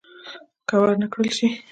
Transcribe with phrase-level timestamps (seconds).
[0.67, 1.47] که ور نه کړل شي.